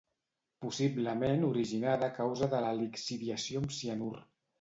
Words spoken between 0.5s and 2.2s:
Possiblement originada a